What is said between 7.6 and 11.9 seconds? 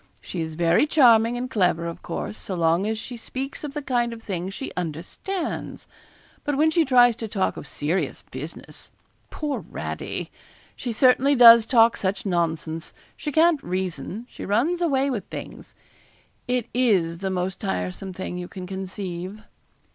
serious business poor Radie! she certainly does